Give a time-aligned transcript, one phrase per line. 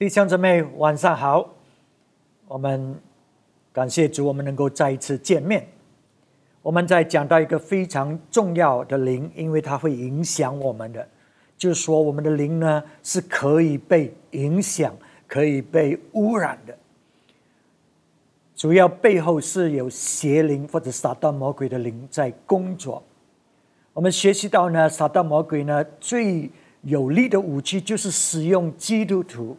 [0.00, 1.46] 弟兄姊妹，晚上好！
[2.48, 2.98] 我们
[3.70, 5.68] 感谢主，我们能够再一次见面。
[6.62, 11.06] 我们在讲到一个非常重要的灵，因为它会影响我们的，
[11.58, 16.74] 就是说我们的灵呢是可以被影响、可以被污染的。
[18.56, 23.02] 主要背后是有邪灵或者撒旦魔鬼的灵在工作。
[23.92, 26.50] 我们学习到呢，撒旦魔鬼呢最
[26.84, 29.54] 有力的武器就是使用基督徒。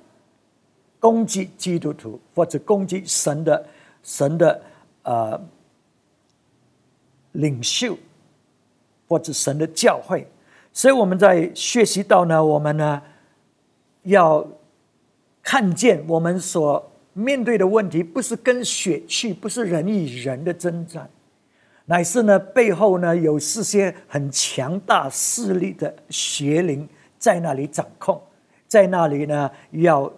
[1.02, 3.66] 攻击基督徒，或者攻击神的
[4.04, 4.62] 神的
[5.02, 5.42] 呃
[7.32, 7.98] 领袖，
[9.08, 10.28] 或者神的教会。
[10.72, 13.02] 所以我们在学习到呢，我们呢
[14.04, 14.48] 要
[15.42, 21.10] 看见我们所面对的问题，不是跟血气，不是人与人的征战，
[21.86, 26.88] 乃是呢背后呢有这些很强大势力的邪灵
[27.18, 28.22] 在那里掌控，
[28.68, 30.14] 在那里呢要。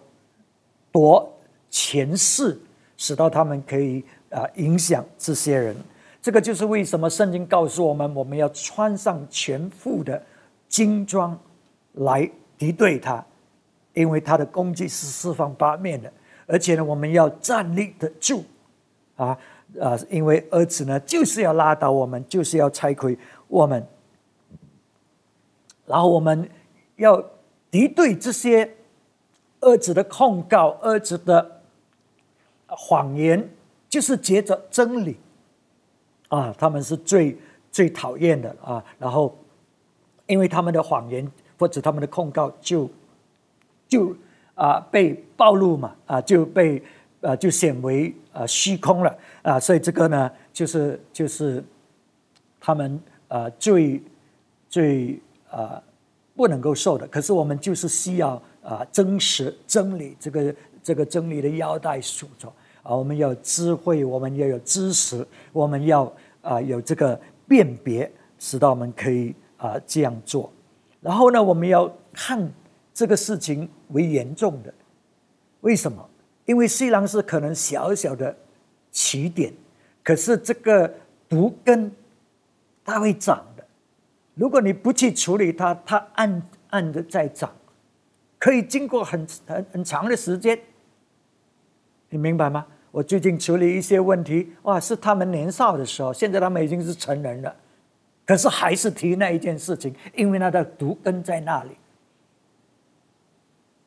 [0.94, 1.30] 夺
[1.72, 2.58] 前世，
[2.96, 5.76] 使到他们可以啊影响这些人。
[6.22, 10.24] 这个就是为什么圣经告诉我们，我们要穿上全副的
[10.70, 11.38] 精装
[11.94, 13.26] 来敌对他，
[13.94, 16.14] 因为他的攻击是四方八面的。
[16.46, 18.44] 而且呢，我们要站立得住
[19.16, 19.38] 啊
[19.82, 19.98] 啊！
[20.10, 23.84] 因为儿子呢，就是要拉倒我们，就是要拆毁我们，
[25.88, 26.48] 然后我们
[26.98, 27.20] 要
[27.72, 28.70] 敌对这些。
[29.64, 31.62] 儿子的控告，儿子的
[32.68, 33.50] 谎言，
[33.88, 35.18] 就是接着真理
[36.28, 37.38] 啊，他们是最
[37.72, 38.84] 最讨厌的啊。
[39.00, 39.34] 然后，
[40.28, 41.26] 因为他们的谎言
[41.58, 42.90] 或者他们的控告，就
[43.88, 44.14] 就
[44.56, 46.84] 啊被暴露嘛啊，就被
[47.22, 49.58] 啊就显为啊虚空了啊。
[49.58, 51.64] 所以这个呢，就是就是
[52.60, 54.04] 他们啊最
[54.68, 55.20] 最
[55.50, 55.82] 啊
[56.36, 57.08] 不能够受的。
[57.08, 58.42] 可是我们就是需要。
[58.64, 62.48] 啊，真实真理，这个这个真理的腰带束着
[62.82, 62.96] 啊！
[62.96, 66.12] 我们要智慧，我们要有知识，我们要
[66.42, 68.10] 啊有这个辨别，
[68.40, 70.50] 使到我们可以啊这样做。
[71.02, 72.50] 然后呢，我们要看
[72.94, 74.74] 这个事情为严重的，
[75.60, 76.10] 为什么？
[76.46, 78.34] 因为虽然是可能小小的
[78.92, 79.54] 起点，
[80.04, 80.94] 可是这个
[81.28, 81.92] 毒根
[82.86, 83.66] 它会长的。
[84.36, 87.54] 如果你不去处理它，它暗暗的在长。
[88.44, 90.60] 可以经过很很很长的时间，
[92.10, 92.66] 你明白吗？
[92.92, 97.56] 我最近处理一些问题，哇，是他们年少的时候，现在他们已经是成人了，
[98.26, 101.70] 可是还是提那一件事情，因为他的毒根在那里。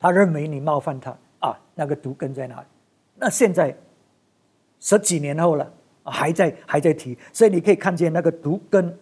[0.00, 2.66] 他认为你冒犯他啊，那个毒根在那里。
[3.16, 3.76] 那现在
[4.80, 5.70] 十几年后了，
[6.02, 8.98] 还在还在提，所以你可以看见那个毒根，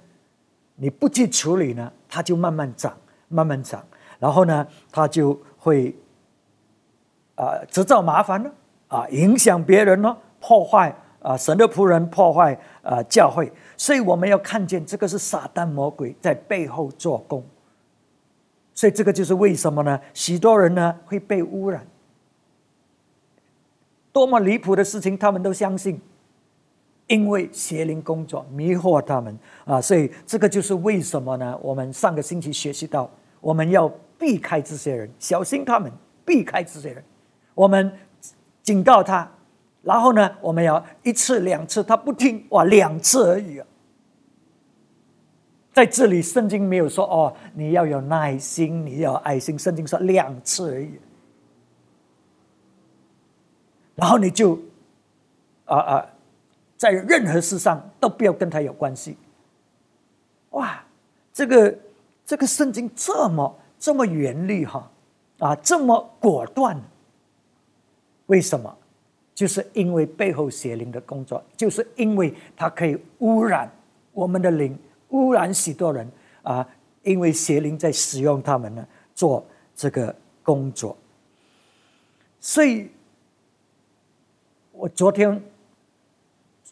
[0.75, 2.99] 你不去处理呢，它就慢慢长，
[3.29, 3.87] 慢慢长。
[4.19, 5.95] 然后呢，他就会
[7.35, 8.51] 啊制造麻烦呢
[8.89, 13.53] 啊，影响别人呢，破坏啊神的仆人，破坏啊教会。
[13.77, 17.45] 所以我们要看见这个是撒旦魔鬼在背后做工。
[18.77, 20.01] 所以这个就是为什么呢？
[20.13, 21.87] 许多人呢会被污染，
[24.13, 26.01] 多么离谱的事情他们都相信，
[27.07, 29.81] 因为邪灵工作迷惑他们啊。
[29.81, 31.57] 所以这个就是为什么呢？
[31.63, 33.09] 我们上个星期学习到，
[33.45, 33.93] 我们要。
[34.17, 35.93] 避开这些人，小心他们，
[36.25, 37.05] 避开这些人。
[37.53, 37.93] 我们
[38.63, 39.29] 警告他，
[39.83, 43.67] 然后呢，我们要一次两次，他不听，哇，两次而已啊。
[45.75, 49.59] 在这里，圣经没有说哦，你要有耐心，你要有爱心。
[49.59, 50.99] 圣经说两次而已。
[53.97, 54.59] 然后你就
[55.67, 56.07] 啊啊，
[56.77, 59.19] 在任何事上都不要跟他有关系。
[60.51, 60.83] 哇，
[61.33, 61.77] 这个
[62.25, 63.59] 这个圣经这么。
[63.77, 64.91] 这么严厉哈，
[65.41, 66.81] 啊，这么果断，
[68.27, 68.75] 为什么？
[69.35, 73.71] 就是因为背后邪灵的工作，就是因为它可以污染
[74.13, 74.79] 我们的灵，
[75.11, 76.11] 污染许多人
[76.43, 76.67] 啊！
[77.03, 79.45] 因为邪灵在使用他们呢，做
[79.77, 80.97] 这个工作。
[82.41, 82.89] 所以，
[84.73, 85.43] 我昨天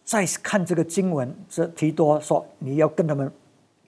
[0.02, 3.30] 在看这个经文，这提多说你要跟他们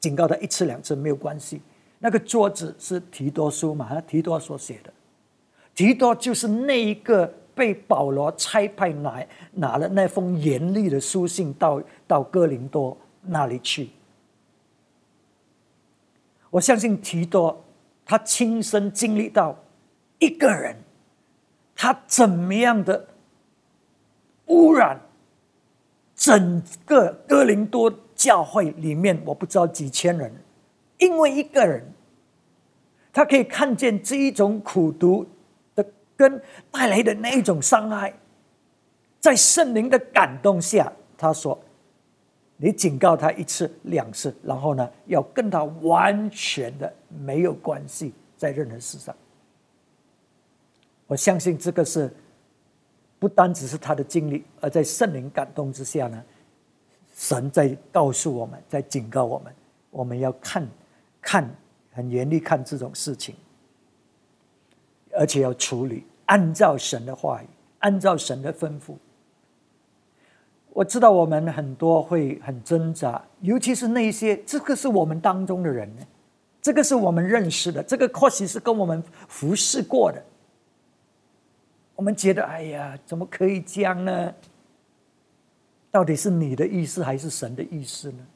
[0.04, 1.62] 警告他一次两次没有关系。
[1.98, 3.98] 那个桌子是提多书嘛？
[4.02, 4.92] 提多所写的，
[5.74, 13.88] 提多就是那一个被保罗差派拿拿了那封严厉的书信到到哥林多那里去。
[16.50, 17.64] 我相信提多
[18.04, 19.56] 他亲身经历到
[20.18, 20.76] 一个人
[21.74, 23.08] 他怎么样的
[24.48, 25.00] 污染
[26.14, 30.32] 整个哥林多教会里面，我不知道几千人，
[30.99, 31.84] 因为一个人。
[33.12, 35.25] 他可以看见这一种苦读
[35.76, 38.12] 的跟带来的那一种伤害，
[39.20, 41.56] 在圣灵的感动下，他说
[42.58, 49.14] ：“你警告他一次两次，然后呢，要跟他完全的没有关系，在任何事上。”
[51.06, 52.12] 我相信这个是
[53.20, 56.20] 不单只是他的经历，而在圣灵感动之下呢，
[57.14, 59.55] 神在告诉我们，在警告我们，
[59.90, 60.69] 我们要看
[61.22, 61.49] 看
[61.93, 63.34] 很严厉看这种事情。
[65.16, 67.46] 而且要处理，按照神的话语，
[67.78, 68.96] 按照神的吩咐。
[70.70, 76.02] 我知道我们很多会很挣扎，尤其是那些这个是我们当中的人呢，
[76.61, 80.20] 这个是我们认识的，这个或许是跟我们服侍过的。
[81.94, 84.34] 我们觉得，哎呀，怎么可以这样呢？
[85.94, 88.26] 到底是你的意思还是神的意思呢？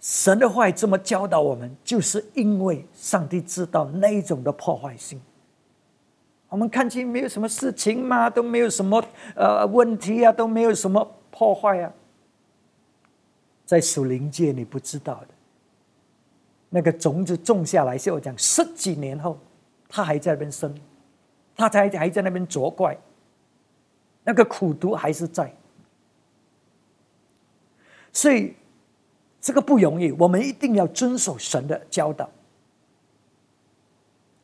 [0.00, 5.20] 神的话这么教导我们，就是因为上帝知道那一种的破坏性。
[6.48, 9.00] 我们看见没有什么事情嘛，都没有什么
[9.36, 11.92] 呃问题啊，都没有什么破坏啊。
[13.64, 15.28] 在属灵界你不知道的，
[16.68, 19.38] 那个种子种下来，像我讲十几年后，
[19.88, 20.74] 它还在那边生，
[21.54, 22.98] 它才还在那边作怪，
[24.24, 25.54] 那个苦毒还是在，
[28.12, 28.54] 所以。
[29.46, 32.26] 这个不容易，我们一定要遵守神的教导。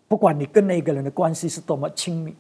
[0.07, 2.37] 不管你跟那个人的关系是多么亲密，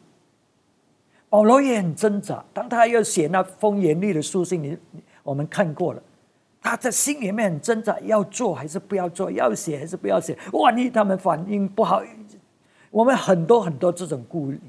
[1.31, 2.45] 保罗也很挣扎。
[2.53, 4.77] 当他要写那封严厉的书信，你
[5.23, 6.03] 我们看过了，
[6.61, 10.37] 他在心里面很挣扎，要做还是不要做，要写还是不要写。
[10.53, 12.03] 万一他们反应不好，
[12.91, 14.61] 我们很多很多这种顾虑。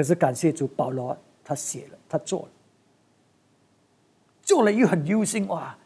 [0.00, 1.14] 可是感谢主，保罗
[1.44, 2.48] 他写了，他做了，
[4.40, 5.76] 做了又很忧心哇。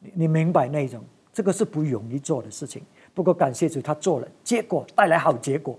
[0.00, 1.00] 你你明白那种，
[1.32, 2.82] 这个是不容易做的事情。
[3.14, 5.78] 不过感谢主，他做了，结果带来好结果。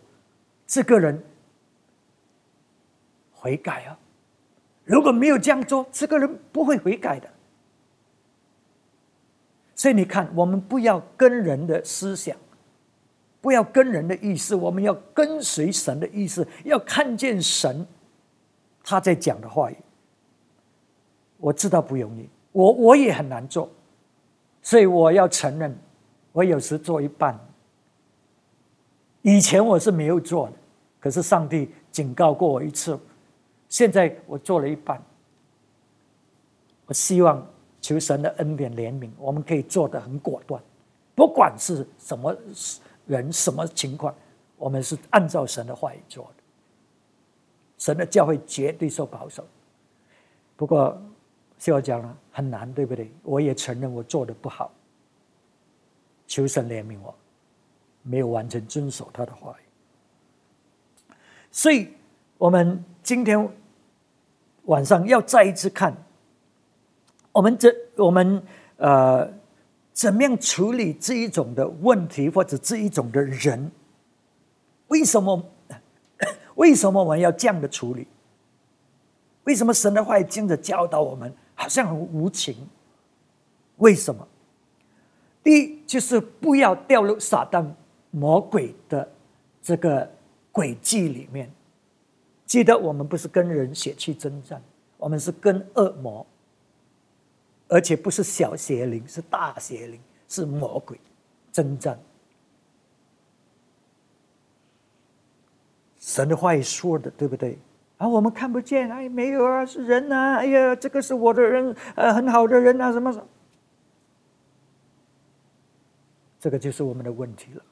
[0.66, 1.22] 这个人
[3.34, 4.00] 悔改啊！
[4.86, 7.30] 如果没有这样做，这个人不会悔改的。
[9.76, 12.38] 所以你看，我们不要跟人的思想，
[13.44, 17.86] 不要跟人的意思，我们要跟随神的意思，要看见神
[18.82, 19.76] 他在讲的话语。
[21.40, 23.70] 我知道不容易，我我也很难做。
[24.62, 25.78] 所以我要承认，
[26.32, 27.38] 我有时做一半。
[29.24, 30.54] 以前我是没有做的，
[31.02, 32.98] 可是上帝警告过我一次，
[33.68, 35.04] 现在我做了一半。
[36.86, 37.46] 我希望
[37.82, 40.64] 求神的恩典怜悯，我们可以做的很果断，
[41.14, 42.34] 不管是什么
[43.06, 44.14] 人、什么情况，
[44.58, 46.44] 我们是按照神的话语做的。
[47.78, 49.46] 神的教会绝对受保守。
[50.56, 51.02] 不过。
[51.60, 53.10] 就要讲了，很难，对不对？
[53.24, 54.70] 我也承认我做的不好，
[56.28, 57.16] 求神怜悯我，
[58.02, 61.16] 没有完全遵守他的话语。
[61.52, 61.94] 所以，
[62.38, 63.50] 我们今天
[64.66, 65.96] 晚上要再一次看，
[67.32, 68.44] 我们这我们
[68.76, 69.32] 呃，
[69.94, 73.72] 怎么样处理这一种的问题，或者这一种的人？
[74.88, 75.44] 为什么？
[76.56, 78.08] 为什么我们要这样的处理？
[79.46, 81.34] 为什么神的话经着教导我们？
[81.56, 82.56] 好像很无情，
[83.78, 84.28] 为什么？
[85.44, 87.66] 第一就是不要掉入撒旦
[88.12, 89.10] 魔鬼的
[89.62, 90.10] 这个
[90.52, 91.52] 诡计里面。
[92.46, 94.62] 记得我们不是跟人血气征战，
[94.98, 96.26] 我们是跟恶魔，
[97.74, 100.00] 而且不是小邪灵，是大邪灵，
[100.30, 100.96] 是魔鬼
[101.52, 101.98] 征战。
[106.00, 107.58] 神的话语说的，对不对？
[107.98, 113.26] 啊，我们看不见，哎，没有啊，是人呐，哎呀，这个是我的人，呃，很好的人啊，什么什么，
[116.40, 117.64] 这个就是我们的问题了。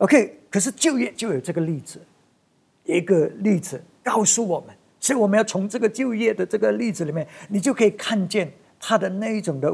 [0.00, 1.98] OK，可是就业就有这个例子，
[2.84, 9.72] 一个例子告诉我们，所以我们要从这个就业的这个例子里面，你就可以看见他的那一种的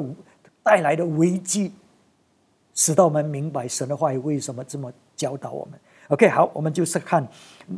[0.62, 1.72] 带来的危机，
[2.75, 5.80] 使到我们明白神的话语为什么这么教导我们。
[6.08, 7.26] OK，好，我们就是看，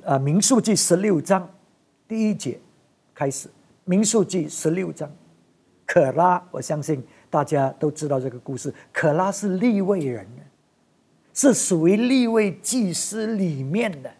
[0.02, 1.48] 呃，民数记十六章。
[2.08, 2.58] 第一节
[3.14, 3.48] 开始，
[3.84, 5.10] 《民数记》十六章，
[5.86, 8.72] 可拉，我相信大家都知道这个故事。
[8.92, 10.26] 可拉是立位人，
[11.34, 14.10] 是属于立位祭司里面的，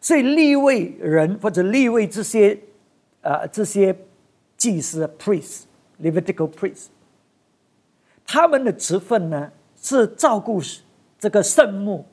[0.00, 2.58] 所以立位人或者立位这些，
[3.20, 3.94] 呃，这些
[4.62, 6.86] 祭司 （priest），Levitical priest，
[8.24, 10.60] 他们的职分呢是照顾
[11.18, 12.06] 这个圣墓。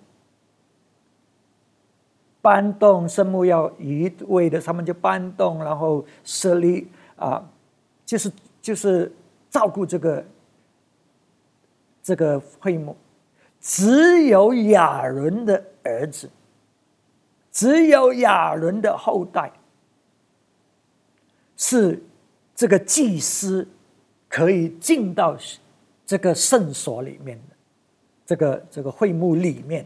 [2.41, 7.47] 搬动圣木要移位的，他们就搬动，然后设立啊，
[8.03, 9.11] 就是就是
[9.51, 10.25] 照顾这个
[12.01, 12.97] 这个会幕。
[13.61, 16.27] 只有亚伦的儿子，
[17.51, 19.51] 只有亚伦的后代，
[21.55, 22.01] 是
[22.59, 23.65] 这个祭司
[24.27, 25.37] 可以进到
[26.05, 27.55] 这个圣所里面的，
[28.25, 29.85] 这个这个会幕里面，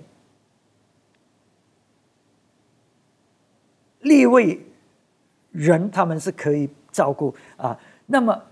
[3.99, 4.59] 立位
[5.51, 7.79] 人他们是可以照顾啊。
[8.07, 8.43] 那么，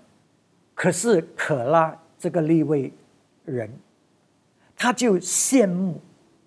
[0.76, 2.94] 可是可拉这个立位
[3.44, 3.68] 人。
[4.76, 6.00] 他就羡慕、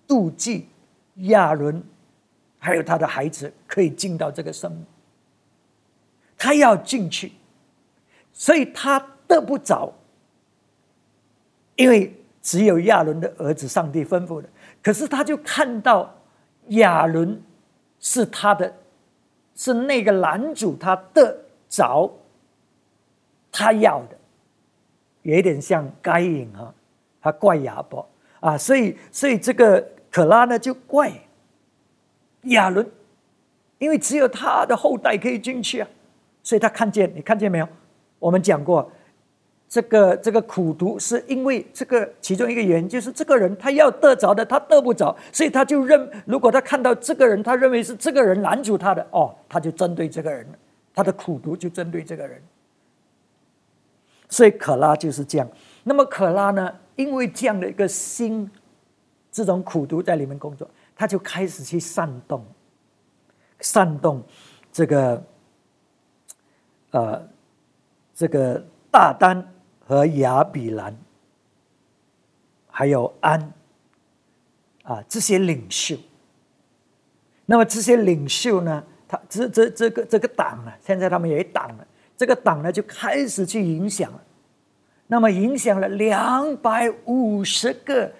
[0.07, 0.69] 妒忌
[1.15, 1.83] 亚伦，
[2.57, 4.85] 还有他的孩子可以进到这个圣，
[6.37, 7.33] 他要进去，
[8.37, 9.91] 所以他得不着，
[11.75, 14.49] 因为只有亚伦的儿子，上帝吩咐的。
[14.83, 16.13] 可是他就看到
[16.67, 17.41] 亚伦
[17.99, 18.71] 是他的，
[19.55, 21.35] 是那个男主，他得
[21.69, 22.11] 着
[23.49, 24.17] 他要的，
[25.21, 26.73] 有点像该隐啊，
[27.21, 28.07] 他怪亚伯。
[28.41, 31.11] 啊，所以，所以这个可拉呢就怪
[32.43, 32.85] 亚伦，
[33.79, 35.87] 因为只有他的后代可以进去啊，
[36.43, 37.67] 所以他看见，你看见没有？
[38.25, 38.91] 我们讲过，
[39.69, 50.43] 这个这个苦读是因为这个其中一个原因，就是这个人他要得着的，他得不着，所以他就认，如果他看到这个人，他认为是这个人拦住他的，哦，他就针对这个人，
[50.91, 52.41] 他的苦读就针对这个人，
[54.27, 55.47] 所以可拉就是这样。
[55.83, 56.73] 那么可拉呢？
[56.95, 58.49] 因为这样的一个心，
[59.31, 62.43] 这种苦读在里面工作，他就开始去煽动，
[63.59, 64.23] 煽动
[64.71, 65.23] 这个，
[66.89, 67.21] 呃，
[68.15, 69.45] 这个大丹
[69.85, 70.95] 和亚比兰，
[72.71, 73.53] 还有安，
[74.83, 75.97] 啊，这些领袖。
[77.45, 84.21] 那么这些领袖呢，他这这这个这个党呢，现在他们有一党了，这个党呢就开始去影响了。
[85.07, 88.11] 那么影响了两百五十个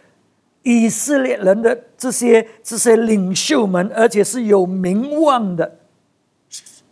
[0.62, 5.80] 以色列人的这些这些领袖们，而且是有名望的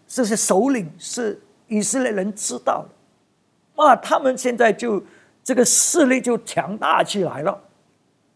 [0.08, 1.40] 这些首领，是
[1.74, 2.90] 以色列人知道了。
[3.76, 5.04] 啊，他们现在就
[5.44, 7.60] 这个势力就强大起来了。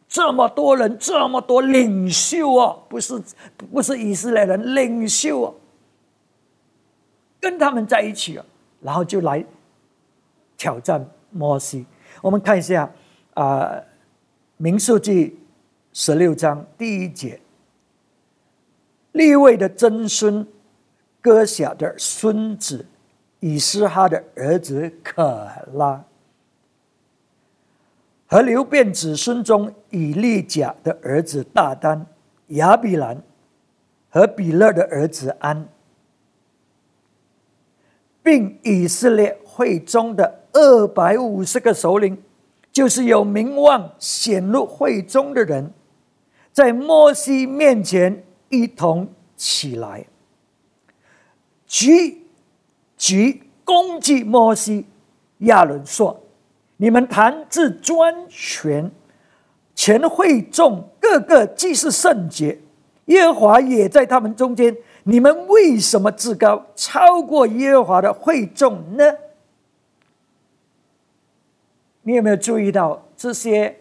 [0.07, 3.21] 这么多人，这么多领袖啊，不是
[3.71, 5.53] 不是以色列人领袖啊，
[7.39, 8.45] 跟他们在一起啊，
[8.81, 9.45] 然后就来
[10.57, 11.05] 挑战。
[11.29, 11.85] 摩西，
[12.21, 12.89] 我们看一下
[13.33, 13.65] 啊，
[14.55, 15.25] 《民数记》
[15.91, 17.39] 十六章第一节，
[19.11, 20.47] 立位的曾孙
[21.21, 22.85] 哥小的孙子
[23.39, 26.03] 以斯哈的儿子可拉，
[28.25, 32.05] 和流变子孙中以利甲的儿子大丹、
[32.47, 33.21] 亚比兰
[34.09, 35.67] 和比勒的儿子安，
[38.23, 40.43] 并以色列会中的。
[40.53, 42.17] 二百五十个首领，
[42.71, 45.71] 就是有名望显露会中的人，
[46.51, 50.07] 在摩西面前一同起来，
[51.67, 52.25] 举
[52.97, 54.85] 即攻击摩西。
[55.39, 56.19] 亚伦说
[56.77, 58.91] ：“你们谈自专权，
[59.75, 62.59] 全会众个个既是圣洁，
[63.05, 64.75] 耶和华也在他们中间。
[65.03, 69.13] 你们为什么自高，超过耶和华的会众呢？”
[72.01, 73.77] 你有没有注意到这些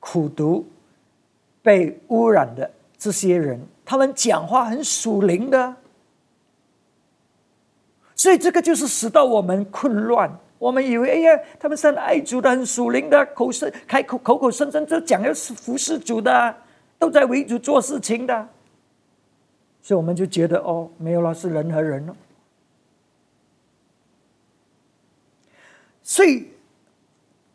[0.00, 0.66] 苦读
[1.62, 3.60] 被污染的这些人？
[3.84, 5.74] 他们讲话很属灵的，
[8.18, 10.30] 所以这个就是使到我们混乱。
[10.58, 16.54] 我们以为，哎呀，他们是爱主的，很属灵的，口声开口口口声声就讲要服侍主的，
[16.98, 18.48] 都在为主做事情的，
[19.80, 22.16] 所以我们就觉得，哦，没有了，是人和人了，
[26.02, 26.48] 所以。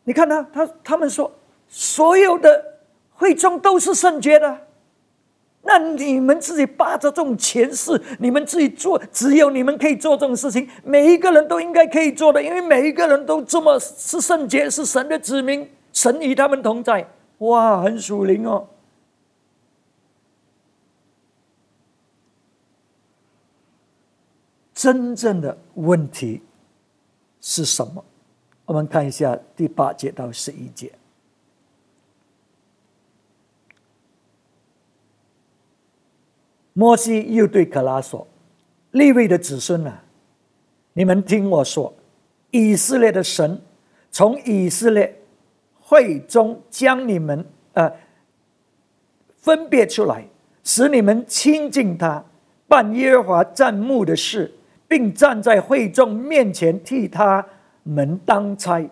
[0.06, 1.32] 你看他，他他们说，
[1.66, 2.78] 所有的
[3.14, 4.63] 会众都是圣洁的，
[5.66, 18.68] 那你们自己霸着这种权势，你们自己做，只有你们可以做这种事情，每一个人都应该可以做的，因为每一个人都这么是圣洁，是神的子民，神与他们同在，哇，很属灵哦。
[24.74, 26.42] 真正的问题
[27.40, 28.04] 是什么？
[28.66, 30.92] 我们看一下第八节到十一节。
[36.74, 38.26] 摩西又对可拉说
[38.92, 40.02] ：“立位的子孙啊，
[40.92, 41.94] 你们听我说，
[42.50, 43.60] 以色列的神
[44.10, 45.22] 从以色列
[45.80, 47.90] 会中将你们呃
[49.38, 50.26] 分别出来，
[50.62, 52.22] 使你们亲近他，
[52.68, 54.52] 办耶和华占目的事，
[54.86, 57.46] 并站在会众面前替他。”
[57.86, 58.82] 们当差，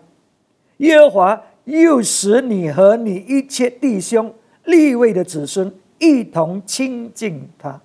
[0.77, 4.31] 耶和华又使你和你一切弟兄
[4.65, 5.73] 立位的子孙
[6.03, 7.79] 一同亲近他，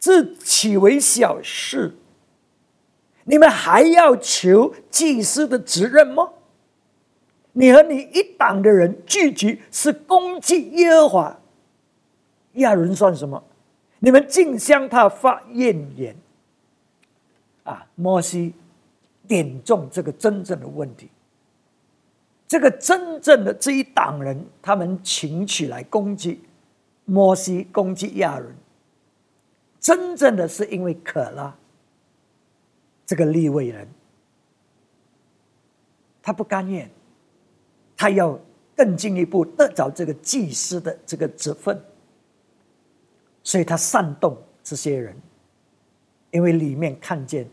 [0.00, 1.94] 这岂为小事？
[3.24, 6.30] 你们还要求祭司的职任吗？
[7.52, 11.38] 你和你一党的人聚集是攻击耶和华，
[12.54, 13.44] 亚伦算什么？
[13.98, 16.16] 你们竟向他发怨言。
[17.64, 18.54] 啊，摩西
[19.28, 21.10] 点中这个真正的问题。
[22.48, 26.40] 这个真正的这一党人，他们请起来攻击
[27.04, 28.54] 摩西，攻击亚伦，
[29.80, 31.56] 真正的是因为可拉
[33.06, 33.88] 这个立位人，
[36.22, 36.90] 他不甘愿。
[37.94, 38.36] 他要
[38.74, 41.80] 更进一步得着这个祭司的这个职分，
[43.44, 45.14] 所以他煽动这些人，
[46.32, 47.46] 因为里面看见，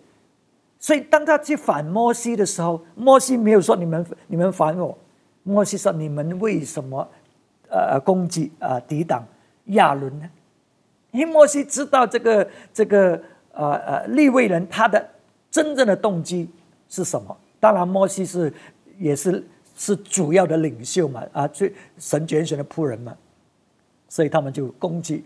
[0.79, 4.97] 所以当他去反摩西的时候，摩西没有说你们你们反我，
[5.43, 7.07] 摩西说你们为什么
[7.69, 9.23] 呃攻击啊抵挡
[9.69, 10.29] 亚伦呢？
[11.11, 13.21] 因为摩西知道这个这个
[13.53, 15.09] 呃呃立位人他的
[15.49, 16.49] 真正的动机
[16.87, 17.35] 是什么？
[17.59, 18.53] 当然，摩西是
[18.97, 19.43] 也是。
[19.81, 21.23] 是主要的领袖嘛？
[21.31, 23.15] 啊，最神拣选的仆人嘛，
[24.09, 25.23] 所以他们就攻击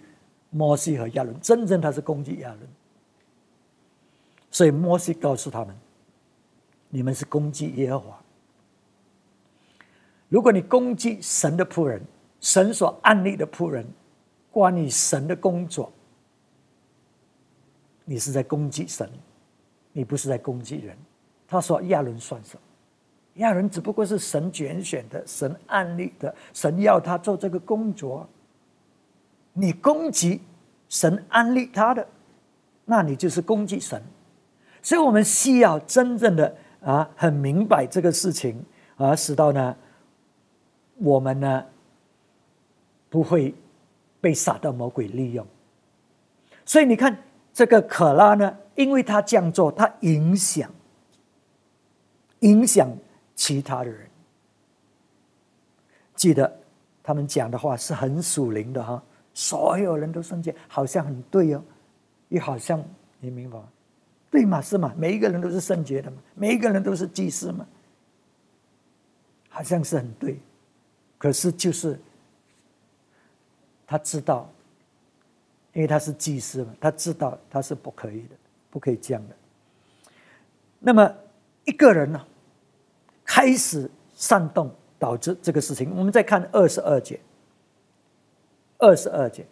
[0.51, 1.35] 摩西和亚伦。
[1.41, 2.59] 真正他是攻击亚伦，
[4.51, 5.75] 所以摩西告诉他们
[6.89, 8.21] ：“你们是攻击耶和华。
[10.29, 11.99] 如果你攻击神的仆人，
[12.39, 13.83] 神所安立的仆人，
[14.53, 15.91] 关于神的工作，
[18.05, 19.09] 你是在攻击神，
[19.91, 20.95] 你不是在攻击人。”
[21.49, 22.61] 他说：“亚伦算什么？”
[23.41, 28.29] 亚伦只不过是神拣选的，神安立的，神要他做这个工作。
[29.53, 30.39] 你攻击
[30.87, 32.07] 神安立他的，
[32.85, 33.99] 那你就是攻击神。
[34.83, 38.63] 所以我们需要真正的啊，很明白这个事情，
[38.97, 39.75] 而使到呢，
[40.97, 41.65] 我们呢
[43.09, 43.55] 不会
[44.23, 45.45] 被撒旦魔鬼利用。
[46.63, 47.15] 所以你看
[47.53, 50.71] 这个可拉呢，因为他这样做，他影响，
[52.39, 52.87] 影响。
[53.35, 54.07] 其他的人
[56.15, 56.59] 记得
[57.01, 61.63] 他们讲的话是很属灵的哈，所有人都圣洁，好像很对哦，
[62.29, 62.81] 又好像
[63.19, 63.67] 你明白吗？
[64.29, 64.93] 对嘛是嘛？
[64.95, 67.65] 每一个人都是圣洁的嘛，每一个人都是祭司嘛，
[69.49, 70.39] 好像是很对，
[71.17, 71.99] 可是就是
[73.85, 74.49] 他知道，
[75.73, 78.35] 因为他是祭司嘛，他知道他是不可以的，
[78.69, 79.35] 不可以这样的。
[80.79, 81.13] 那么
[81.65, 82.21] 一个人呢？
[83.25, 84.69] 开始煽动，
[84.99, 85.89] 导致这个事情。
[85.95, 87.19] 我们再看二十二节，
[88.77, 89.45] 二十二节，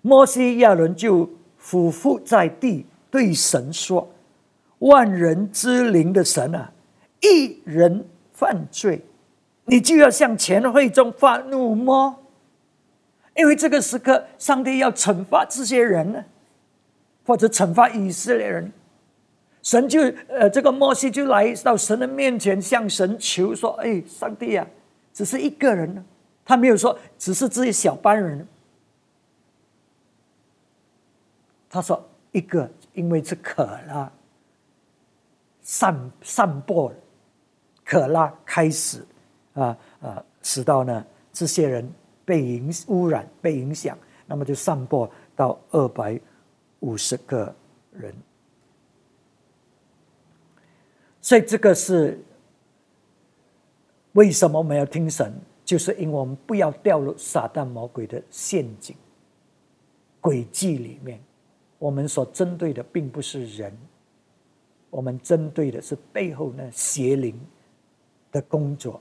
[0.00, 4.10] 摩西亚伦就俯伏在地，对神说
[4.80, 6.72] ：“万人之灵的神啊，
[7.20, 9.04] 一人犯罪，
[9.66, 12.18] 你就要向全会中发怒吗？
[13.36, 16.24] 因为这个时刻，上帝要惩罚这些人呢，
[17.26, 18.72] 或者惩罚以色列人。”
[19.64, 24.66] 神就呃，这个摩西就来到神的面前，向神求说：“哎，上帝啊，
[25.10, 26.04] 只是一个人呢，
[26.44, 28.46] 他没有说只是这些小班人。
[31.70, 34.12] 他说一个，因为是可拉
[35.62, 36.92] 散散播，
[37.86, 39.02] 可拉开始
[39.54, 41.90] 啊啊，使到呢这些人
[42.24, 46.20] 被影污染、被影响，那么就散播到二百
[46.80, 47.54] 五十个
[47.92, 48.14] 人。”
[51.20, 52.18] 所以这个是
[54.12, 55.32] 为什么我们要听神？
[55.64, 58.94] 就是因为我们不要掉入撒旦魔鬼的陷阱、
[60.20, 61.18] 诡计里面。
[61.78, 63.76] 我们所针对的并不是人，
[64.90, 67.38] 我们针对的是背后那邪灵
[68.30, 69.00] 的工作，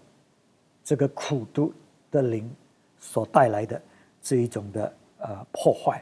[0.83, 1.73] 这个苦毒
[2.09, 2.49] 的灵
[3.03, 3.81] 所带来的
[4.21, 6.01] 这一种的呃破坏。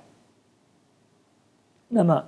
[1.88, 2.24] 那么。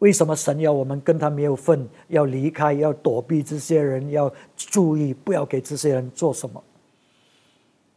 [0.00, 6.62] 为什么神要我们跟他没有份，要离开，要躲避这些人，要注意不要给这些人做什么？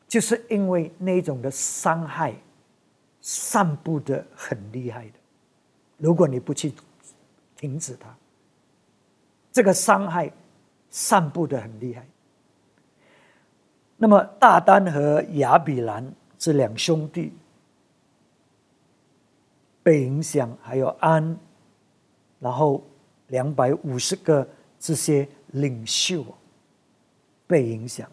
[0.07, 2.33] 就是因为那种的伤害
[3.21, 5.13] 散布的很厉害的。
[5.97, 6.73] 如果你不去
[7.55, 8.11] 停止它，
[9.51, 10.33] 这个伤害
[10.89, 12.07] 散布的很厉害。
[14.01, 17.31] 那么大丹和亚比兰这两兄弟
[19.83, 21.37] 被影响，还有安。
[22.39, 22.83] 然后，
[23.27, 24.47] 两百五十个
[24.79, 26.25] 这些领袖
[27.45, 28.09] 被影响。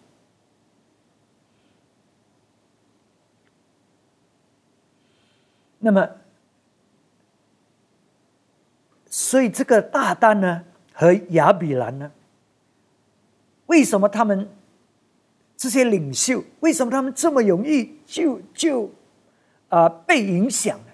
[5.79, 6.07] 那么，
[9.09, 12.13] 所以这个大丹呢和亚比兰呢，
[13.65, 14.47] 为什么他们
[15.59, 18.89] 这些领袖为什么他们这么容易就就
[19.69, 20.85] 啊被影响呢？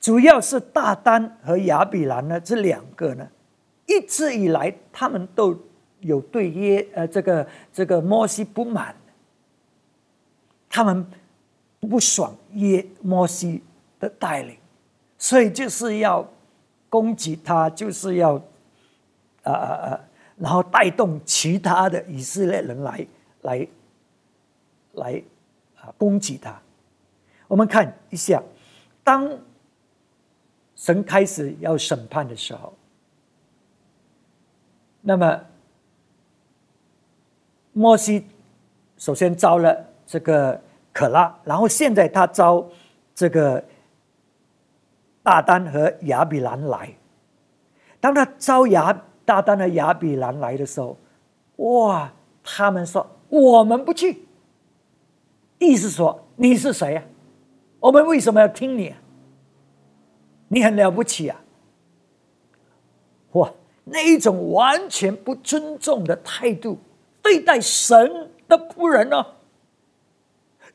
[0.00, 3.28] 主要是大丹和亚比兰呢这两个呢，
[3.86, 5.56] 一直以来他们都
[6.00, 8.96] 有对耶呃这个这个摩西不满，
[10.68, 11.06] 他们
[11.78, 13.62] 不爽耶摩西
[14.00, 14.56] 的带领，
[15.16, 16.28] 所以就是要
[16.88, 18.34] 攻击他，就是要
[19.44, 20.00] 啊啊啊，
[20.36, 23.06] 然后带动其他的以色列人来。
[23.42, 23.66] 来，
[24.92, 25.22] 来
[25.80, 25.94] 啊！
[25.96, 26.60] 攻击他。
[27.48, 28.42] 我们看一下，
[29.02, 29.30] 当
[30.76, 32.72] 神开始要审判的时候，
[35.00, 35.44] 那么
[37.72, 38.26] 摩西
[38.96, 40.60] 首先招了这个
[40.92, 42.68] 可拉，然后现在他招
[43.14, 43.64] 这个
[45.22, 46.94] 大丹和亚比兰来。
[48.00, 50.96] 当他招亚大丹和亚比兰来的时候，
[51.56, 52.12] 哇！
[52.44, 53.06] 他们说。
[53.30, 54.26] 我们不去，
[55.58, 57.02] 意思说你是谁呀？
[57.78, 58.94] 我们为什么要听你？
[60.48, 61.40] 你很了不起啊！
[63.32, 63.52] 哇，
[63.84, 66.76] 那一种完全不尊重的态度
[67.22, 69.24] 对待神的仆人呢？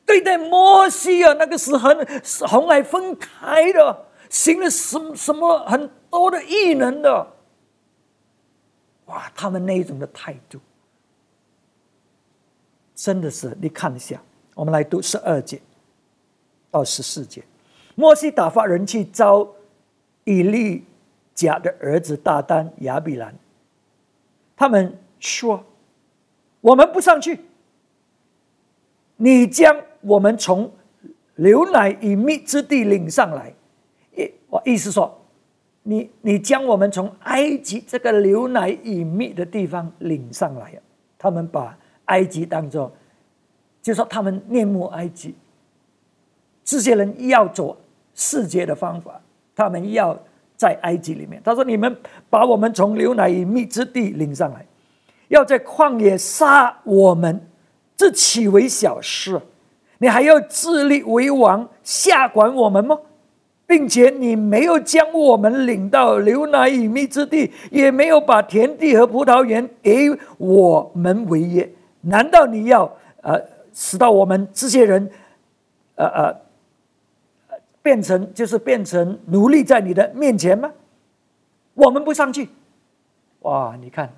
[0.06, 2.06] 对待摩西啊，那个是很
[2.48, 7.26] 红海分开的，行了什什么很多的异能的。
[9.06, 10.58] 哇，他们那一种的态度。
[12.96, 14.18] 真的是，你看一下，
[14.54, 15.60] 我们来读十二节
[16.70, 17.44] 到十四节。
[17.94, 19.46] 摩西打发人去招
[20.24, 20.82] 以利
[21.34, 23.34] 甲的儿子大丹、亚比兰，
[24.56, 25.62] 他们说
[26.62, 27.40] ：“我们不上去，
[29.16, 30.72] 你将我们从
[31.34, 33.52] 牛奶与蜜之地领上来。”
[34.16, 35.20] 意我意思说，
[35.82, 40.80] 你你将我们从埃及这个牛奶与蜜的地方领上来
[41.18, 41.76] 他们把。
[42.06, 42.90] 埃及当中，
[43.82, 45.34] 就说他们念慕埃及，
[46.64, 47.76] 这些人要走
[48.14, 49.20] 世界的方法，
[49.54, 50.18] 他们要
[50.56, 51.40] 在埃及里面。
[51.44, 51.96] 他说：“你们
[52.28, 54.64] 把我们从牛奶与蜜之地领上来，
[55.28, 57.40] 要在旷野杀我们，
[57.96, 59.40] 这岂为小事？
[59.98, 62.98] 你还要自立为王，下管我们吗？
[63.66, 72.84] 并且你没有将我们领到牛奶与蜜之地，也没有把田地和葡萄园给我们为业。”难道你要
[73.22, 73.40] 呃
[73.72, 75.10] 使到我们这些人，
[75.96, 76.40] 呃呃，
[77.82, 80.72] 变成就是变成奴隶在你的面前吗？
[81.74, 82.48] 我们不上去，
[83.40, 83.76] 哇！
[83.80, 84.10] 你看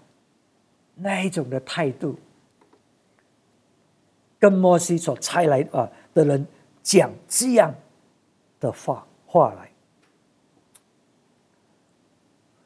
[0.95, 2.17] 那一种的态度，
[4.39, 6.47] 跟摩西所差来啊的人
[6.83, 7.75] 讲这样
[8.61, 9.71] 的话话来，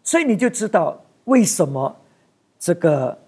[0.03, 1.97] 所以你就知道为什么
[2.59, 3.22] 这个。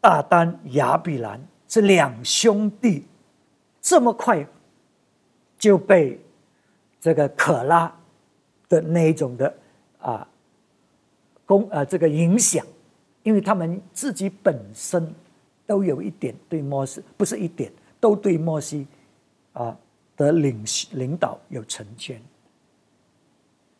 [0.00, 3.04] 大丹、亚比兰这两兄弟，
[3.80, 4.46] 这么快
[5.58, 6.18] 就被
[7.00, 7.94] 这个可拉
[8.68, 9.54] 的那一种的
[10.00, 10.26] 啊
[11.44, 12.64] 攻啊这个影响，
[13.22, 15.14] 因为他们自己本身
[15.66, 18.86] 都有一点对摩西，不是一点，都对摩西
[19.52, 19.76] 啊
[20.16, 22.20] 的领领导有成见，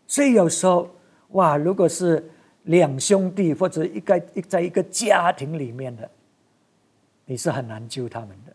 [0.07, 0.91] 所以有时候
[1.31, 2.31] 哇，如果是。
[2.71, 6.09] 两兄弟或者一个一在一个家庭里面的，
[7.25, 8.55] 你是很难救他们的。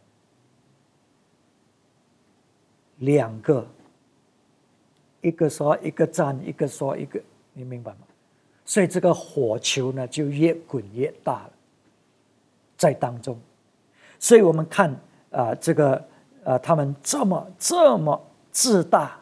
[3.00, 3.68] 两个，
[5.20, 7.98] 一个说一个站，一个说一个，你明白吗？
[8.64, 11.52] 所以这个火球呢就越滚越大了，
[12.78, 13.38] 在当中。
[14.18, 14.96] 所以我们看
[15.30, 16.02] 啊，这个
[16.46, 19.20] 啊，他们这么这么自大。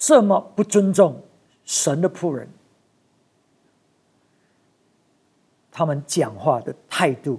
[0.00, 1.22] 这么不尊重
[1.62, 2.48] 神的仆人，
[5.70, 7.38] 他们讲话的态度，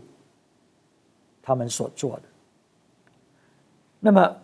[1.41, 2.23] 他们所做的，
[3.99, 4.37] 那么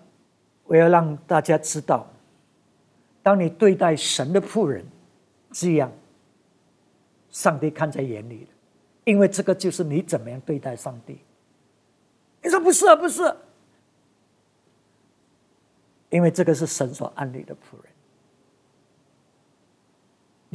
[0.63, 2.07] 我要让大家知道，
[3.21, 4.83] 当你对待神的仆人
[5.51, 5.91] 这样，
[7.29, 8.47] 上帝看在眼里的，
[9.11, 11.19] 因为这个就是你怎么样对待上帝。
[12.41, 13.31] 你说不是啊，不是，
[16.09, 17.91] 因为这个是神所安立的仆人。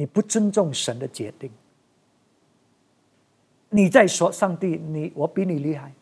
[0.03, 1.49] 你不尊重神的决定，
[3.69, 5.93] 你在说上帝，你我比你厉害，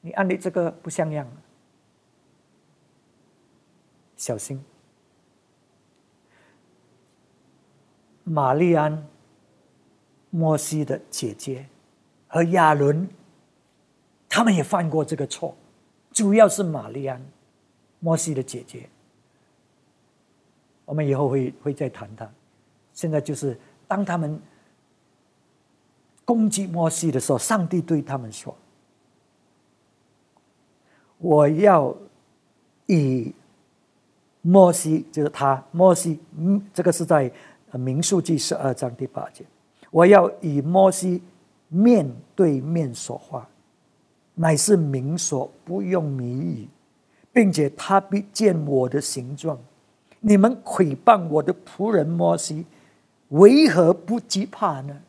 [0.00, 1.24] 你按你这个不像样，
[4.16, 4.60] 小心。
[8.24, 9.06] 玛丽安，
[10.30, 11.68] 摩西的姐姐
[12.26, 13.08] 和亚伦，
[14.28, 15.56] 他们也犯过这个错，
[16.10, 17.24] 主要是玛丽安，
[18.00, 18.88] 摩西的姐姐。
[20.84, 22.34] 我们以后会会再谈谈。
[22.96, 23.56] 现在就是
[23.86, 24.40] 当他们
[26.24, 28.56] 攻击摩西的时候，上帝对他们说
[31.18, 31.94] ：“我要
[32.86, 33.32] 以
[34.40, 37.30] 摩西，就是他摩西，嗯，这个是在
[37.72, 39.44] 民数记十二章第八节，
[39.90, 41.22] 我要以摩西
[41.68, 43.46] 面对面说话，
[44.34, 46.68] 乃是明说，不用谜语，
[47.30, 49.58] 并且他必见我的形状。
[50.20, 52.64] 你们诽谤我的仆人摩西，
[53.28, 55.02] 为何不惧怕呢？”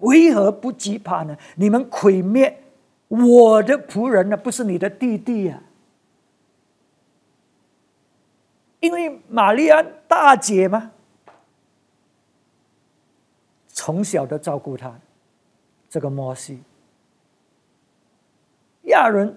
[0.00, 1.36] 为何不惧怕呢？
[1.56, 2.62] 你们毁灭
[3.08, 4.36] 我的仆人呢？
[4.36, 5.60] 不是你的弟弟呀？
[8.78, 10.92] 因为玛丽安大姐嘛，
[13.66, 14.96] 从小的照顾他，
[15.90, 16.62] 这个摩西，
[18.82, 19.36] 亚伦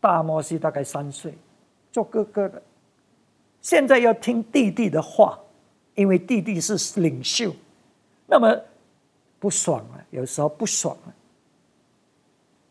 [0.00, 1.38] 大摩西大概三岁，
[1.92, 2.60] 做哥哥的，
[3.62, 5.38] 现在要听弟弟的话，
[5.96, 7.52] 因为弟弟是领袖，
[8.26, 8.56] 那么。
[9.38, 11.14] 不爽了，有时候不爽了，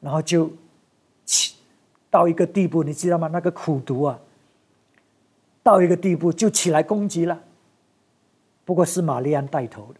[0.01, 0.51] 然后就
[1.23, 1.55] 起
[2.09, 3.27] 到一个地步，你知道吗？
[3.27, 4.19] 那个苦毒啊，
[5.61, 7.39] 到一个地步就起来攻击了。
[8.65, 9.99] 不过是玛丽安带头的，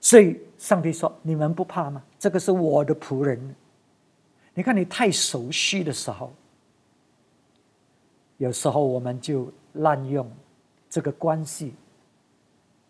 [0.00, 2.02] 所以上帝说：“你们不怕吗？
[2.20, 3.56] 这个是我的仆人。”
[4.54, 6.32] 你看，你太熟悉的时候，
[8.36, 10.30] 有时候我们就滥用
[10.88, 11.74] 这个关系，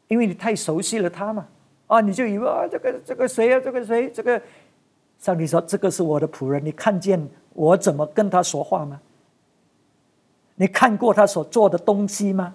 [0.08, 1.46] 因为你太熟悉了他嘛。
[1.86, 2.02] 啊！
[2.02, 3.58] 你就以为啊，这个这个谁啊？
[3.58, 4.10] 这个谁？
[4.10, 4.38] 这个
[5.18, 7.18] 上帝说：“这个是我的仆人，你看见
[7.54, 9.00] 我怎么跟他说话吗？
[10.56, 12.54] 你看过他所做的东西吗？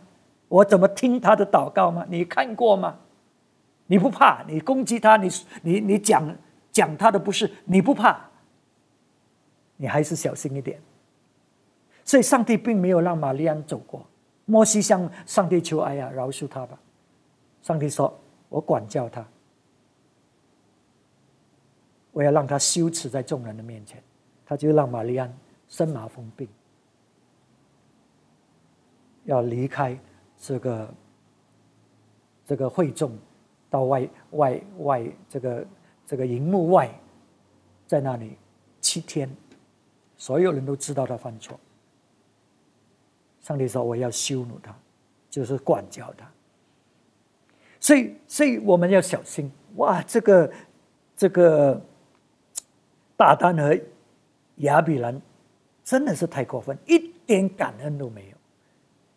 [0.50, 2.06] 我怎么听他的祷告吗？
[2.10, 3.00] 你看过吗？
[3.88, 4.44] 你不怕？
[4.48, 5.18] 你攻击他？
[5.18, 5.28] 你
[5.64, 6.24] 你你讲
[6.72, 7.50] 讲他的不是？
[7.66, 8.16] 你不怕？
[9.78, 10.80] 你还是小心一点。
[12.06, 14.06] 所以，上帝并没有让玛丽安走过。
[14.46, 16.78] 摩西向上帝求：‘哎呀，饶恕他吧！’
[17.64, 18.16] 上帝说。”
[18.54, 19.28] 我管教他，
[22.12, 24.04] 我要让他羞耻在众人的面前，
[24.46, 25.36] 他就让玛丽安
[25.68, 26.48] 生麻风病，
[29.24, 29.98] 要离开
[30.38, 30.94] 这个
[32.46, 33.18] 这个会众，
[33.72, 35.68] 到外外外这个
[36.06, 36.94] 这个荧幕外，
[37.88, 38.38] 在那里
[38.82, 39.28] 七天，
[40.16, 41.60] 所有人都知道他犯错。
[43.42, 44.78] 上帝说：“我要羞辱他，
[45.28, 46.32] 就是管教他。”
[47.84, 50.02] 所以，所以我们要小心哇！
[50.04, 50.50] 这个，
[51.18, 51.82] 这个
[53.18, 53.78] 大丹和
[54.60, 55.22] 亚比兰
[55.84, 58.38] 真的是太过分，一点感恩都没有，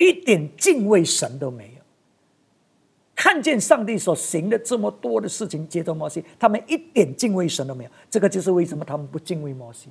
[0.05, 1.83] 一点敬畏神都没有。
[3.14, 7.90] 看见上帝所行的这么多的事情，接着摩西，他们一点敬畏神都没有。
[8.11, 9.90] 这个就是为什么他们不敬畏摩西，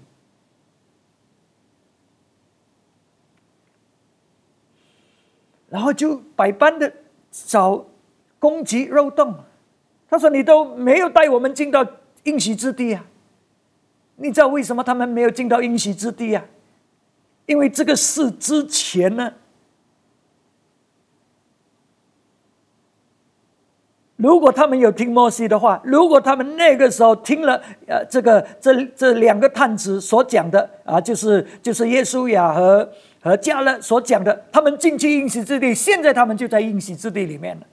[5.70, 6.94] 然后就百般的
[7.32, 7.86] 找。
[8.40, 9.36] 攻击肉洞，
[10.10, 11.86] 他说：“你都没有带我们进到
[12.24, 13.04] 应许之地啊！
[14.18, 16.46] 你知道为什么他们没有进到应许之地啊？
[17.48, 19.34] 因为这个事之前呢，
[24.16, 32.90] 如果他们有听摩西的话，如果他们那个时候听了呃这个这这两个探子所讲的啊，就是就是耶稣亚和
[33.22, 37.68] 和加勒所讲的，他们进去应许之地，现在他们就在应许之地里面了。”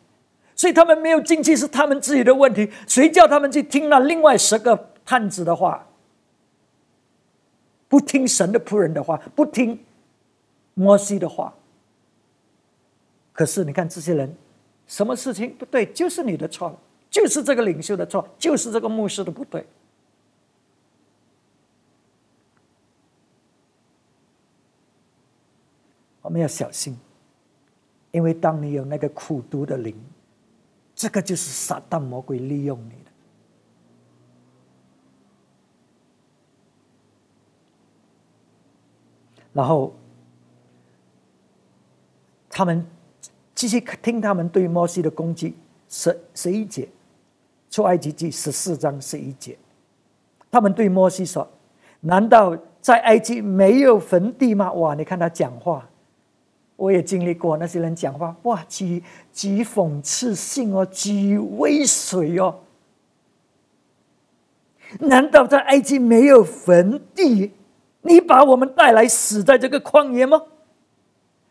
[0.63, 5.85] 所以他们没有进去是他们自己的问题，谁叫他们去听了另外十个探子的话，
[7.89, 9.77] 不听神的仆人的话，不听
[10.75, 11.53] 摩西的话。
[13.33, 14.33] 可是你看这些人，
[14.87, 16.79] 什么事情不对，就是你的错，
[17.11, 19.67] 就是这个领袖的错，就是这个牧师的不对。
[26.21, 26.97] 我们要小心，
[28.13, 29.93] 因为当你有那个苦读的灵。
[31.03, 33.11] 这个就是撒旦魔鬼利用你的，
[39.53, 39.93] 然后
[42.49, 42.87] 他们
[43.53, 45.57] 继续听他们对摩西的攻击，
[45.89, 46.89] 十十一节，
[47.69, 49.59] 出埃及记十四章十一节，
[50.53, 51.51] 他们对摩西说
[51.99, 55.89] ：“难道在埃及没有坟地吗？”哇，你看他讲话。
[56.83, 62.59] 我也经历过那些人讲话，哇，极极讽刺性哦，极威水哦。
[64.99, 67.53] 难道在埃及没有坟地？
[68.01, 70.43] 你把我们带来死在这个旷野吗？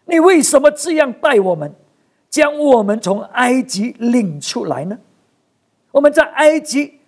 [0.03, 1.73] 你为什么这样带我们，
[2.29, 4.99] 将我们从埃及领出来呢？
[5.91, 6.99] 我们在埃及，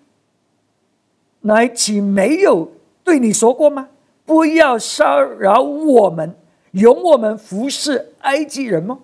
[1.49, 2.71] 埃及没有
[3.03, 3.89] 对你说过吗？
[4.25, 6.33] 不要骚扰我们。
[6.81, 8.99] 容我们服侍埃及人吗？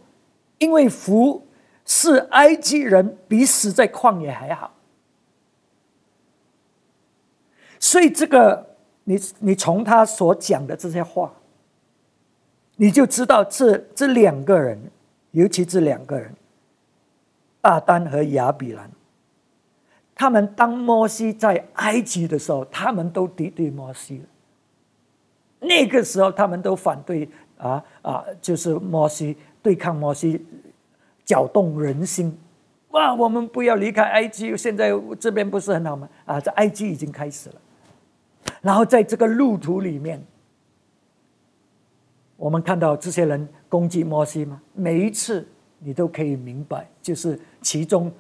[0.58, 1.46] 因为服
[1.86, 4.74] 侍埃及人比死在旷野还好。
[7.80, 11.32] 所以这个，你你从他所讲的这些话，
[12.76, 14.78] 你就知道这这两个人，
[15.32, 16.34] 尤其这两个人，
[17.62, 18.92] 大丹和亚比兰，
[20.14, 24.26] 他们当摩西在埃及的时候，他们都敌对摩西了。
[25.62, 30.44] 那个时候，他们都反对啊啊，就是摩西对抗摩西，
[31.24, 32.36] 搅动人心。
[32.90, 36.10] 哇，我们不要离开埃及，现在这边不是很好吗？
[36.26, 37.56] 啊，在埃及已经开始了。
[38.62, 40.20] 然后在这个路途里面，
[42.36, 44.60] 我们看到这些人攻击摩西吗？
[44.74, 48.12] 每一次你都可以明白，就是其中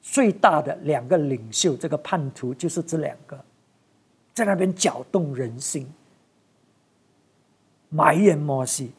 [0.00, 3.36] 最大的两个领袖，这个叛徒就是这两个，
[4.32, 5.90] 在那边搅动人心。
[7.88, 8.92] 埋怨摩西，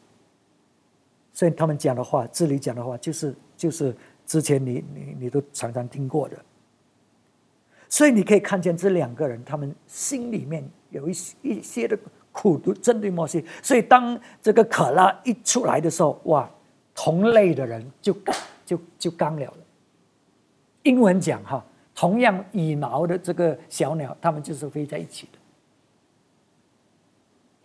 [1.32, 3.94] 所以他们讲的话，这里讲的话，就是就是
[4.26, 6.36] 之前你你你都常常听过的。
[7.90, 11.98] 所以你可以看见这两个人，他们心里面有一些一些的
[12.32, 13.42] 苦毒，针对摩西。
[13.62, 16.50] 所以当这个可拉一出来的时候，哇，
[16.94, 18.14] 同类的人就
[18.66, 19.58] 就就刚了了。
[20.82, 25.37] 英文讲哈，同样羽毛的这个小鸟，它们就是飞在一起的。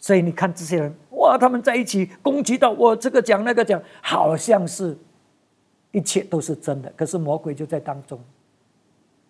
[0.04, 4.98] 所以你看这些人，哇，他们在一起攻击到我，这个讲那个讲，好像是，
[5.92, 6.92] 一切都是真的。
[6.98, 8.20] 可是魔鬼就在当中，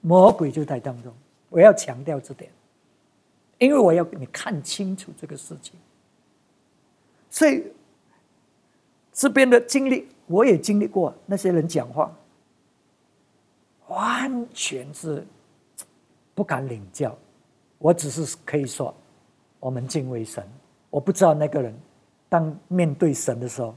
[0.01, 1.13] 魔鬼就在当中。
[1.49, 2.49] 我要强调这点，
[3.59, 5.75] 因为我要给你看清楚这个事情。
[7.29, 7.65] 所以
[9.11, 11.13] 这边的经历，我也经历过。
[11.27, 12.11] 那些人讲话，
[13.89, 15.23] 完全是
[16.33, 17.15] 不敢领教。
[17.77, 18.91] 我只是可以说，
[19.59, 20.43] 我们敬畏神。
[20.93, 21.73] 我不知道那个人，
[22.29, 23.73] 当面对神的时候，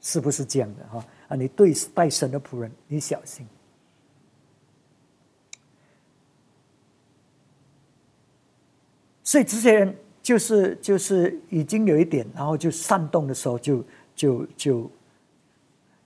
[0.00, 1.06] 是不是这样的哈？
[1.28, 3.46] 啊，你对待神的仆人，你小心。
[9.22, 13.84] 所以这些人就是就是已经有一点，然后就煽动的时候，就
[14.16, 14.90] 就就，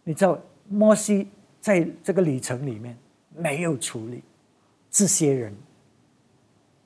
[0.05, 1.27] 你知道，摩西
[1.59, 2.95] 在这个旅程里面
[3.35, 4.23] 没有处理
[4.91, 5.57] 这些人，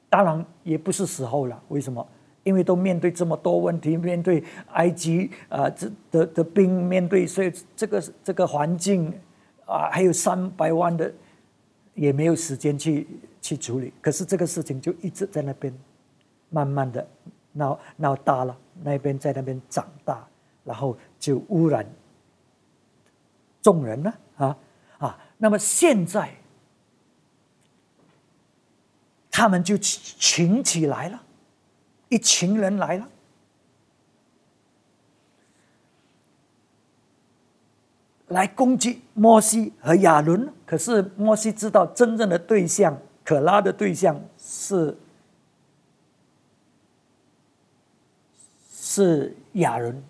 [0.08, 1.60] 当然也不是时候了。
[1.70, 2.08] 为什么？
[2.44, 9.12] 因为都面对这么多问题，面对埃及啊，这的的兵，面对所以这个这个环境
[9.66, 11.12] 啊，还有三百万的，
[11.94, 13.06] 也没有时间去
[13.40, 13.92] 去处理。
[14.00, 15.74] 可是这个事情就一直在那边，
[16.50, 17.06] 慢慢的
[17.52, 20.26] 闹闹大了，那边在那边长大，
[20.64, 21.86] 然后就污染
[23.62, 24.56] 众人了啊
[24.98, 25.18] 啊！
[25.38, 26.30] 那么现在
[29.30, 31.22] 他们就群起来了。
[32.14, 33.08] 一群人来了，
[38.28, 40.48] 来攻击摩西和亚伦。
[40.64, 44.96] 可是摩西知道真正的对象，可拉的对象是
[48.70, 50.00] 是亚伦。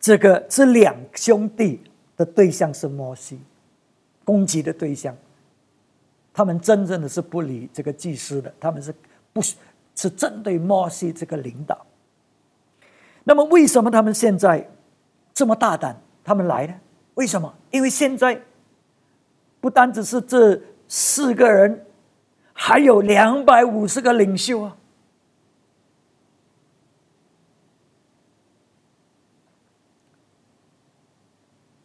[0.00, 1.82] 这个这两兄弟
[2.16, 3.38] 的对象是摩西，
[4.24, 5.14] 攻击的对象。
[6.32, 8.94] 他们真正的是不理这个祭司的，他们是
[9.34, 9.42] 不。
[9.94, 11.86] 是针对摩西这个领导。
[13.24, 14.70] 那么，为什么他们现在
[15.32, 16.00] 这么大胆？
[16.22, 16.74] 他们来呢？
[17.14, 17.54] 为什么？
[17.70, 18.40] 因为现在
[19.60, 21.86] 不单只是这四个人，
[22.52, 24.76] 还有两百五十个领袖啊！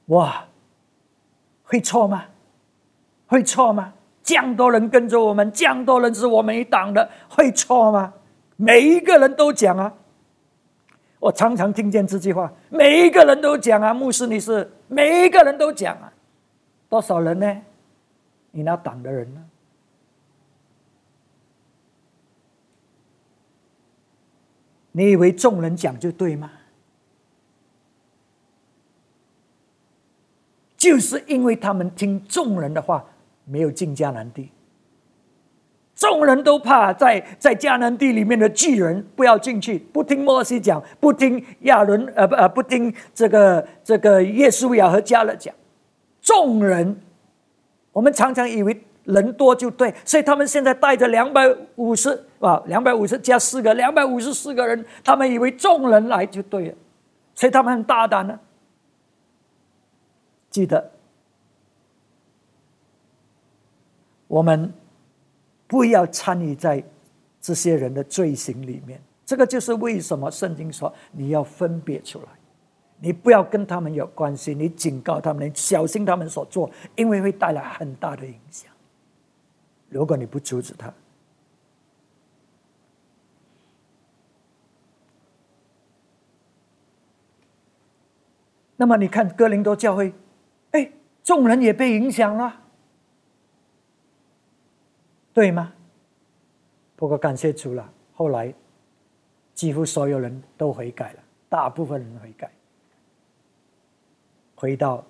[0.08, 0.46] 哇，
[1.64, 2.26] 会错吗？
[3.28, 3.94] 会错吗？
[4.30, 8.14] 这样多人跟着我们，这样多人是我们一党的，会错吗？
[8.58, 9.92] 每一个人都讲啊，
[11.18, 16.14] 我常常听见这句话，每一个人都讲啊，牧师你是，每一个人都讲啊，
[16.88, 17.62] 多少人呢？
[18.52, 19.44] 你那党的人呢？
[24.92, 26.52] 你以为众人讲就对吗？
[30.78, 33.04] 就是因为他们听众人的话。
[33.50, 34.52] 没有进迦南地，
[35.96, 45.54] 众人都怕在在迦南地里面的巨人不要进去，不听摩西讲，不听亚伦，呃不呃不听这个这个耶稣亚和加勒讲。
[46.22, 47.02] 众人，
[47.92, 56.76] 我们常常以为人多就对，所以他们现在带着两百五十啊，两百五十加四个，两百五十四个人，他们以为众人来就对了，
[57.34, 58.40] 所以他们很大胆呢。
[60.52, 60.92] 记得。
[64.30, 64.72] 我们
[65.68, 66.82] 不要参与在
[67.42, 69.02] 这些人的罪行里面。
[69.26, 72.28] 这个就是为什么圣经说你要分别出来，
[73.00, 78.72] 你不要跟他们有关系，你警告他们，你小心他们所做，因为会带来很大的影响。
[79.90, 80.94] 如果你不阻止他，
[88.78, 90.14] 那么你看哥林多教会，
[90.72, 90.92] 哎，
[91.24, 92.62] 众人也被影响了。
[95.40, 95.72] 对吗？
[96.98, 98.54] 不过感谢主了，后来
[99.54, 102.52] 几乎所有人都悔改了，大部分人悔改，
[104.54, 105.02] 回到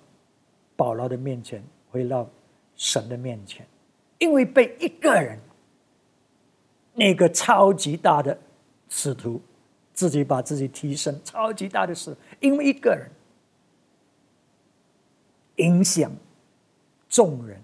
[0.76, 1.60] 保罗的面前，
[1.90, 2.30] 回到
[2.76, 3.66] 神的面前，
[4.20, 5.36] 因为被一个人，
[6.94, 8.38] 那个超级大的
[8.88, 9.42] 使徒。
[9.92, 13.10] 自己把自己提升，超级大的事，因为一个人
[15.56, 16.10] 影响
[17.08, 17.60] 众人，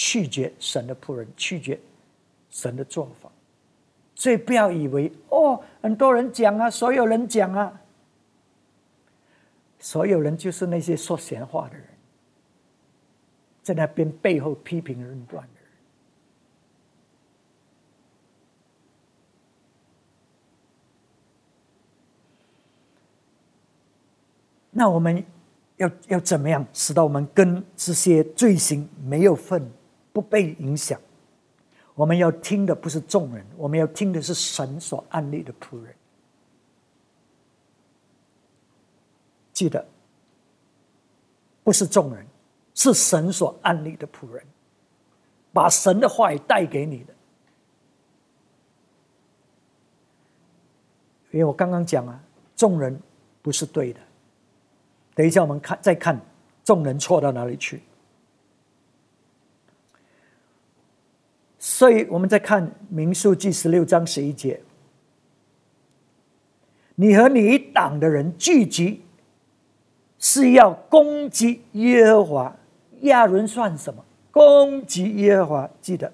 [0.00, 1.76] 拒绝神的仆人，拒绝
[2.50, 3.28] 神的做法，
[4.14, 7.80] 所以不要以为哦，很多人讲啊，所有人讲啊，
[9.80, 11.84] 所有人就是那些说闲话的人，
[13.60, 15.68] 在那边背后批评论断的人。
[24.70, 25.24] 那我们
[25.78, 29.68] 要要怎么样，使到我们跟这些罪行没有份，
[30.12, 31.00] 不被影响？
[31.94, 35.94] 我们要听的不是众人，我们要听的是神所安立的仆人。
[39.52, 39.84] 记得，
[41.64, 42.24] 不是众人，
[42.74, 44.44] 是神所安立的仆人，
[45.52, 47.14] 把神的话语带给你的。
[51.32, 52.22] 因为我刚刚讲啊，
[52.54, 52.98] 众人
[53.42, 54.00] 不是对的。
[55.16, 56.18] 等一下，我们看再看
[56.64, 57.82] 众人错到哪里去。
[61.78, 64.60] 所以，我们再看民数记十六章十一节：
[66.96, 69.02] 你和你一党的人聚集，
[70.18, 72.56] 是要攻击耶和华。
[73.02, 74.04] 亚伦算什么？
[74.32, 76.12] 攻击耶和华，记得。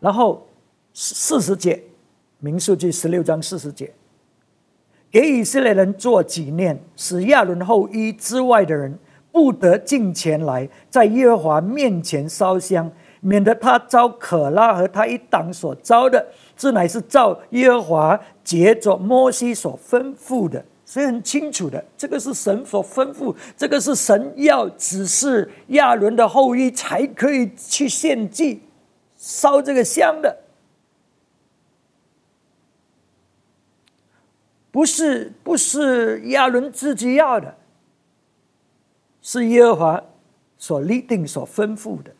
[0.00, 0.48] 然后
[0.92, 1.80] 四十节，
[2.40, 3.94] 民数记十六章四十节。
[5.12, 8.98] 给以色列人做纪念，使亚伦后裔之外的人
[9.30, 16.26] 不得进前来，在耶和华面前烧香，免得他招可拉和他一党所招的，
[16.56, 28.62] 这乃是照耶和华接着摩西所吩咐的，所以很清楚的，这个是神所吩咐，这个是神要指示亚伦的后裔才可以去献祭、
[29.16, 30.36] 烧这个香的。
[34.70, 37.56] 不是不是亚伦自己要的，
[39.30, 40.02] 是耶和华
[40.56, 42.10] 所立定、所吩咐的。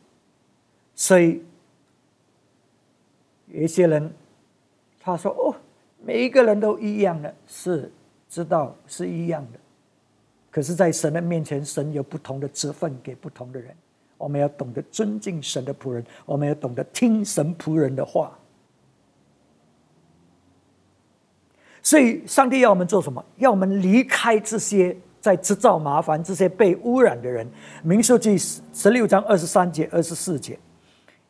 [0.94, 1.42] 所以
[3.46, 4.12] 有一些人
[5.00, 5.56] 他说：“哦，
[6.04, 7.90] 每一个人都一样的，是
[8.28, 9.58] 知道是一样的。
[10.50, 13.74] 可是，在神的面前，神有不同的职分给不同的人。
[14.18, 18.38] 我们要懂得尊敬神的仆人，我们要懂得听神仆人的话。”
[21.80, 23.24] 所以，上帝要我们做什么？
[23.38, 24.94] 要我们离开这些
[25.28, 27.46] 在制造麻烦、这些被污染的人。
[27.82, 28.34] 民数记
[28.72, 30.58] 十六章二十三节、二十四节，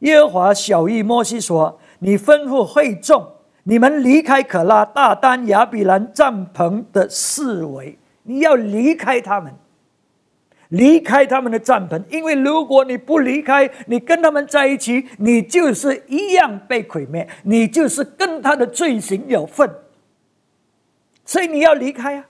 [0.01, 3.27] 耶和华小谕摩西说：“你吩咐会众，
[3.65, 9.53] 你们离开可拉、大丹、亚比兰帐篷的四围，你要离开他们，
[10.69, 19.69] 离开他们的帐篷，因为如果你不离开，你跟他们在一起，你就是一样被毁灭，你就是跟他的罪行有份。”
[21.27, 22.25] 所以你要离开啊！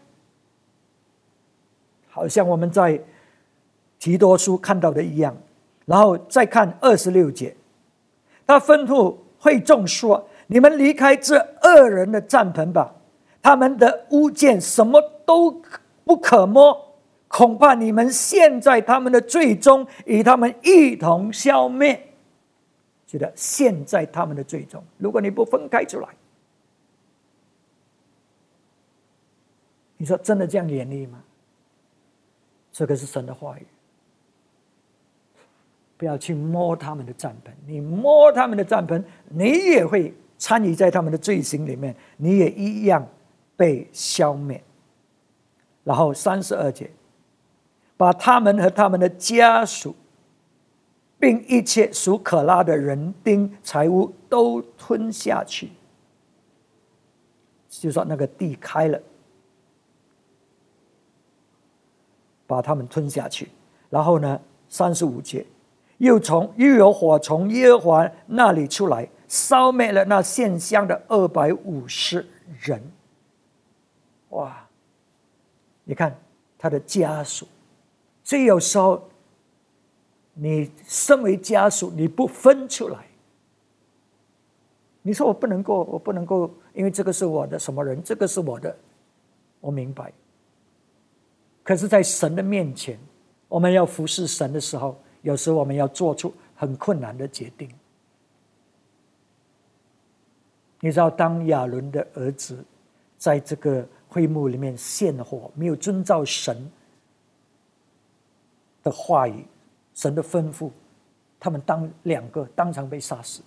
[2.18, 3.00] 好像我们在
[4.00, 5.36] 提多书看到的一样，
[5.86, 7.54] 然后再看二十六节，
[8.44, 12.92] 他吩咐会众说：“你们离开这恶人的帐篷吧，
[13.40, 15.62] 他们的物件什么都
[16.04, 16.96] 不可摸，
[17.28, 22.04] 恐怕你们陷在他们的罪中，与他们一同消灭。”
[23.06, 26.08] 记得陷在他们的罪中，如果你不分开出来。
[29.96, 31.22] 你说真的这样严厉吗？
[32.78, 33.66] 这个是神的话语。
[35.96, 43.04] 不要去摸他们的帐篷，你摸他们的帐篷，你也会参与在他们的罪行里面，你也一样
[43.56, 44.62] 被消灭。
[45.82, 46.88] 然后三十二节，
[47.96, 49.96] 把他们和他们的家属，
[51.18, 55.72] 并一切属可拉的人丁财物都吞下去。
[57.68, 59.02] 就说那个地开了。
[62.48, 63.48] 把他们吞下去，
[63.88, 64.40] 然后呢？
[64.70, 65.46] 三十五节，
[65.96, 72.26] 又从又有火从耶和华那里出来，烧灭了那献香的二百五十
[72.60, 72.82] 人。
[74.28, 74.66] 哇！
[75.84, 76.14] 你看
[76.58, 77.48] 他的家属，
[78.22, 79.08] 所以有时候
[80.34, 83.06] 你身为家属，你不分出来，
[85.00, 88.76] 你说我不能够，我不能够，因为这个是我的什么人，这个是我的，
[89.60, 90.12] 我明白。
[91.68, 92.98] 可是，在神的面前，
[93.46, 97.70] 我们要服侍神的时候，有时我们要做出很困难的决定。
[100.80, 102.64] 你知道，当亚伦的儿子
[103.18, 106.72] 在这个会幕里面献火，没有遵照神
[108.82, 109.44] 的话语、
[109.92, 110.70] 神的吩咐，
[111.38, 113.42] 他们当两个当场被杀死。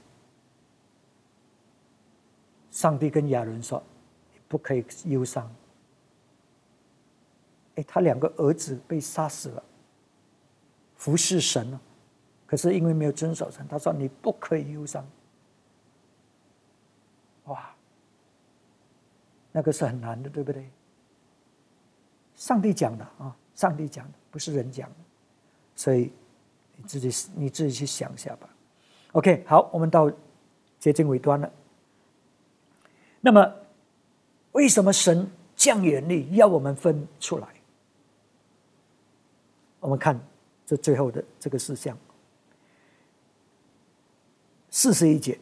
[2.70, 3.82] 上帝跟亚伦说
[4.48, 5.52] ：“不可以忧伤。”
[7.84, 9.64] 他两个儿子被杀死了，
[10.98, 11.80] 服侍神了，
[12.46, 15.06] 可是因为没有遵守神，他说：“你不可以忧伤。”
[17.46, 17.74] 哇，
[19.52, 20.70] 那个是很难的，对不对？
[22.36, 24.96] 上帝讲的啊，上帝讲的，不是人讲的，
[25.76, 26.12] 所以
[26.76, 28.50] 你自己你自己去想一下吧。
[29.14, 30.12] OK，好，我们到
[30.80, 31.52] 接近尾端了。
[33.20, 33.54] 那么，
[34.54, 37.48] 为什么神降眼力要我们分出来？
[39.82, 40.18] 我们看
[40.66, 41.98] 这最后的这个事项，
[44.70, 45.38] 四十一节。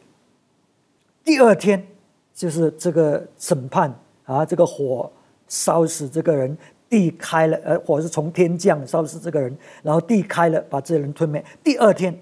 [1.22, 1.86] 第二天
[2.34, 5.12] 就是这个审判啊，这个火
[5.46, 6.56] 烧死这个人，
[6.88, 11.44] 地开了，呃，火是从天降烧死这个人，然后地开了，把这些人吞灭。
[11.62, 12.18] 第二天，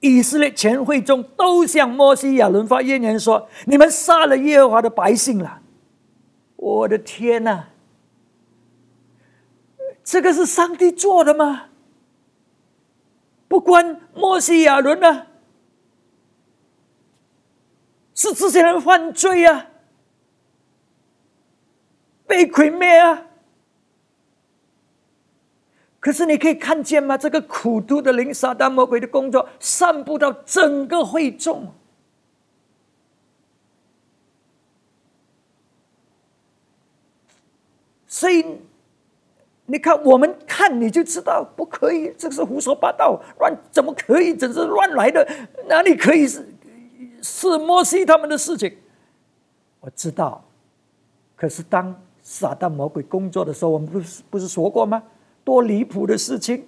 [0.00, 5.62] 以色列全会众都向摩西亚伦发怨言说：“你们杀了耶和华的百姓了！”
[6.56, 7.70] 我的天哪！
[10.04, 11.68] 这个是上帝做的吗？
[13.48, 15.26] 不关摩西亚伦啊，
[18.14, 19.66] 是这些人犯罪啊，
[22.26, 23.26] 被毁灭啊。
[26.00, 27.18] 可是你可以看见吗？
[27.18, 31.74] 这个苦毒的灵、撒旦魔鬼的工作，散布到整个会众，
[38.06, 38.62] 所以。
[39.66, 44.36] 你看，我们看你就知道不可以，这是胡说八道，乱怎么可以？
[44.36, 45.26] 真是乱来的，
[45.68, 46.46] 哪里可以是
[47.22, 48.76] 是摩西他们的事情？
[49.80, 50.44] 我知道，
[51.36, 55.02] 可是当撒旦魔鬼工作的时候，我们不是不是说过吗？
[55.44, 56.66] 多离谱的事情，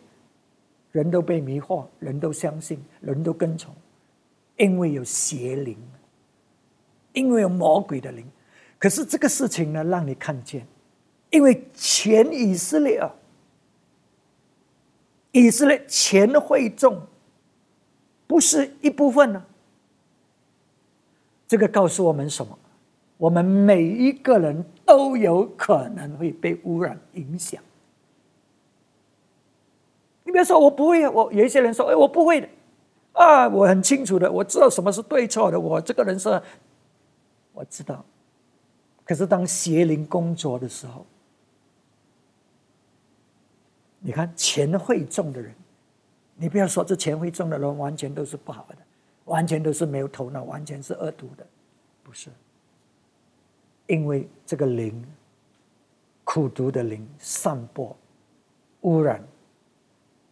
[0.93, 3.75] 人都被迷惑，人都相信，人都跟从，
[4.57, 5.77] 因为有邪灵，
[7.13, 8.25] 因为有魔鬼的灵。
[8.79, 10.67] 可是这个事情呢，让你看见。
[11.35, 13.13] 因为全以色列啊，
[15.33, 17.03] 以色列全会众
[18.25, 19.45] 不是一部分呢。
[21.49, 22.57] 这个告诉我们什么？
[23.17, 27.61] 我们每一个人都有可能会被污染影响。
[30.23, 32.49] 你别说我不会，我有一些人说：“哎，我不会的。”
[33.13, 35.59] 啊，我很清楚的，我知道什么是对错的。
[35.59, 36.41] 我这个人是，
[37.53, 38.05] 我知道。
[39.05, 41.05] 可是当邪灵工作的时候，
[44.07, 45.55] 你看钱会中的人，
[46.37, 48.77] 你不要说这钱会中的人完全都是不好的，
[49.25, 51.47] 完全都是没有头脑，完全是恶毒的，
[52.03, 52.29] 不是。
[53.87, 55.03] 因为这个灵，
[56.23, 57.97] 苦毒的灵散播
[58.83, 59.27] 污染，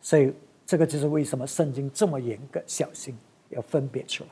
[0.03, 0.35] 所以
[0.67, 3.17] 这个就是为什么圣经这么严格小心，
[3.49, 4.31] 要分别出来。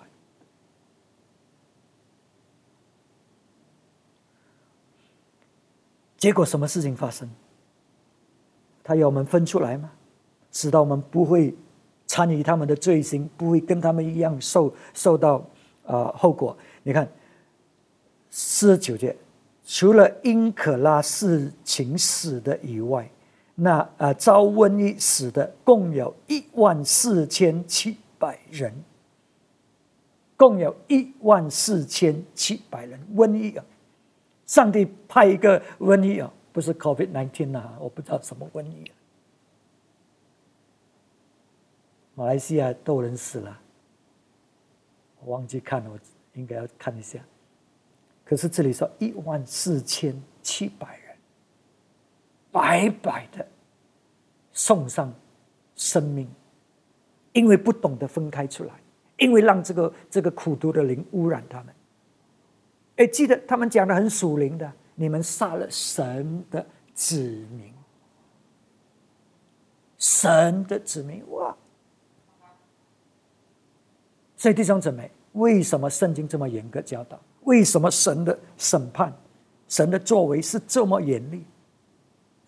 [6.19, 7.27] 结果什么事情发生？
[8.83, 9.91] 他要我们分出来吗？
[10.53, 11.55] 使到我们不会
[12.07, 15.45] 参与他们的罪行，不会跟他们一样受受到
[15.87, 16.57] 啊后果。
[16.83, 17.09] 你看
[18.31, 19.15] 四十九节，
[19.65, 23.09] 除了因可拉事情死的以外，
[23.55, 28.73] 那啊遭瘟疫死的共有一万四千七百人，
[30.37, 33.65] 共有一万四千七百人瘟疫啊！
[34.47, 36.33] 上帝派一个瘟疫啊！
[36.53, 38.91] 不是 COVID nineteen 啊，我不知道什么瘟疫。
[42.15, 43.59] 马来西亚都人死了，
[45.25, 45.99] 我忘记看了，我
[46.35, 47.19] 应该要看一下。
[48.25, 51.17] 可是这里说一万四千七百人，
[52.53, 53.47] 白白的
[54.53, 55.13] 送上
[55.77, 56.29] 生命，
[57.33, 58.75] 因为不懂得分开出来，
[59.17, 61.75] 因为让这个这个苦毒的灵污染他们。
[62.97, 64.71] 哎，记得他们讲的很属灵的。
[65.01, 67.17] 你们杀了神的子
[67.53, 67.73] 民，
[69.97, 71.57] 神的子民哇！
[74.37, 77.19] 所以弟兄姊妹，为什么圣经这么严格教导？
[77.45, 79.11] 为什么神的审判、
[79.69, 81.47] 神的作为是这么严厉？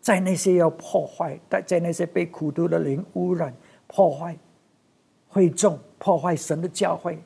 [0.03, 4.39] 在那些要破坏、在在那些被苦毒的灵污染、破坏
[5.27, 7.19] 会众、破坏神的教会，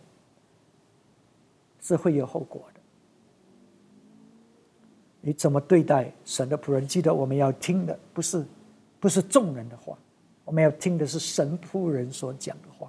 [1.80, 2.75] 是会有后果的。
[5.26, 6.86] 你怎么对待神的仆人？
[6.86, 8.46] 记得我们要听的不是
[9.00, 9.98] 不是众人的话，
[10.44, 12.88] 我们要听的是神仆人所讲的话。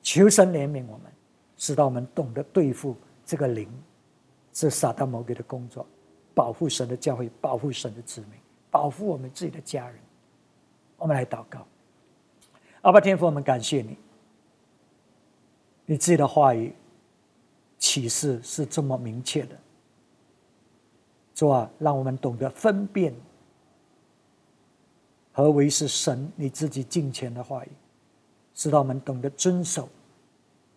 [0.00, 1.12] 求神怜悯我们，
[1.58, 2.96] 使到我们懂得对付
[3.26, 3.68] 这个灵，
[4.54, 5.86] 是撒旦魔鬼的工作，
[6.34, 8.40] 保护神的教会，保护神的子民，
[8.70, 9.98] 保护我们自己的家人。
[10.96, 11.66] 我们来祷告，
[12.80, 13.98] 阿爸天父，我们感谢你，
[15.84, 16.72] 你自己的话语
[17.78, 19.58] 启示是这么明确的，
[21.34, 23.14] 主啊，让我们懂得分辨
[25.32, 27.68] 何为是神你自己近前的话语，
[28.54, 29.88] 使到我们懂得遵守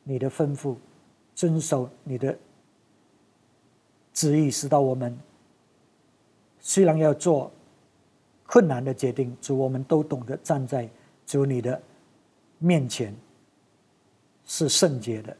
[0.03, 0.75] 你的吩咐，
[1.33, 2.37] 遵守你的
[4.13, 5.17] 旨意，使到我们
[6.59, 7.51] 虽然要做。
[8.53, 10.89] 困难的决定，主，我们都懂得站在
[11.25, 11.81] 主你的
[12.57, 13.15] 面前，
[14.43, 15.37] 是圣洁的，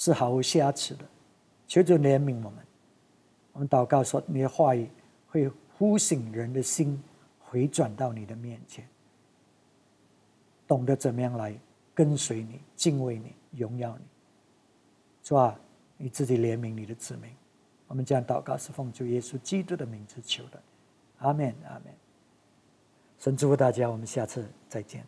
[0.00, 1.04] 是毫无瑕疵的。
[1.68, 2.66] 求主怜悯我们。
[3.52, 4.88] 我们祷告说，你的话语
[5.28, 5.46] 会
[5.76, 6.98] 呼醒人的心，
[7.38, 8.88] 回转到你的面前，
[10.66, 11.54] 懂得怎么样来
[11.94, 14.04] 跟随你、敬畏你、荣耀你。
[15.22, 15.54] 主啊，
[15.98, 17.30] 你自己怜悯你的子民。
[17.86, 20.62] 我们将祷告是奉主耶稣基督的名字求的。
[21.18, 21.92] 阿门，阿门。
[23.18, 25.04] 神祝福大家，我们下次再见。